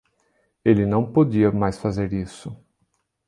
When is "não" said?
0.87-1.05